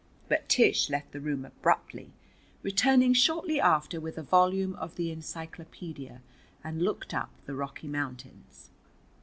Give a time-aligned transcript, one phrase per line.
[0.29, 2.11] But Tish left the room abruptly,
[2.63, 6.21] returning shortly after with a volume of the encyclopædia,
[6.63, 8.71] and looked up the Rocky Mountains.